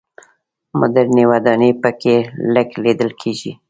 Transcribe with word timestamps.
مډرنې 0.79 1.23
ودانۍ 1.31 1.71
په 1.81 1.89
کې 2.01 2.15
لږ 2.53 2.67
لیدل 2.83 3.11
کېږي. 3.21 3.51